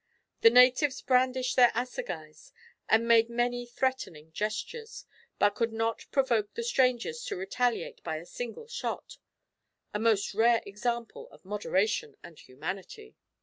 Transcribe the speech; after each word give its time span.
The 0.41 0.49
natives 0.49 0.99
brandished 1.03 1.55
their 1.55 1.71
assegais, 1.75 2.51
and 2.89 3.07
made 3.07 3.29
many 3.29 3.67
threatening 3.67 4.31
gestures, 4.31 5.05
but 5.37 5.53
could 5.53 5.71
not 5.71 6.07
provoke 6.11 6.55
the 6.55 6.63
strangers 6.63 7.23
to 7.25 7.35
retaliate 7.35 8.01
by 8.03 8.17
a 8.17 8.25
single 8.25 8.65
shot 8.67 9.19
a 9.93 9.99
most 9.99 10.33
rare 10.33 10.63
example 10.65 11.29
of 11.29 11.45
moderation 11.45 12.17
and 12.23 12.39
humanity! 12.39 13.15